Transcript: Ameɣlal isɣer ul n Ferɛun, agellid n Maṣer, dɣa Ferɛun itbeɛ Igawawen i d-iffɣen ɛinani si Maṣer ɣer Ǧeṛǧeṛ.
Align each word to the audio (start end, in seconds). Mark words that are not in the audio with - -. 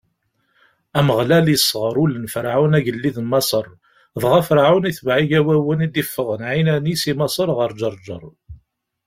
Ameɣlal 0.99 1.47
isɣer 1.55 1.95
ul 2.03 2.13
n 2.17 2.27
Ferɛun, 2.33 2.77
agellid 2.77 3.17
n 3.21 3.29
Maṣer, 3.31 3.67
dɣa 4.21 4.39
Ferɛun 4.47 4.87
itbeɛ 4.91 5.15
Igawawen 5.23 5.85
i 5.85 5.87
d-iffɣen 5.89 6.41
ɛinani 6.51 6.93
si 7.01 7.11
Maṣer 7.19 7.49
ɣer 7.57 7.71
Ǧeṛǧeṛ. 7.79 8.23